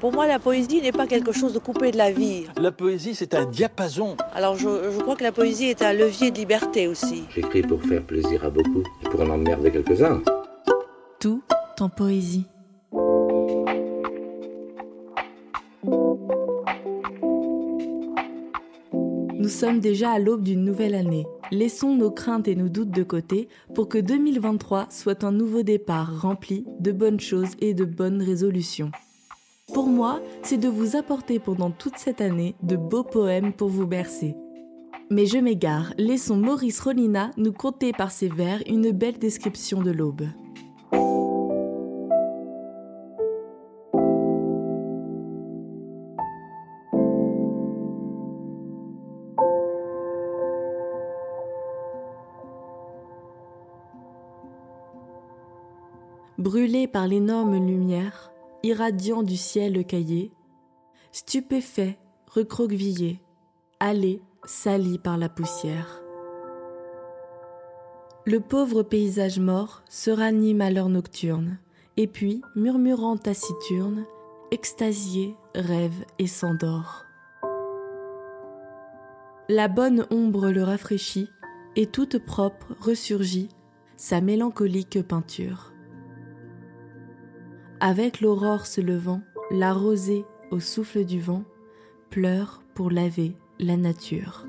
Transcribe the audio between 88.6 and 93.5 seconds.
se levant, la rosée au souffle du vent pleure pour laver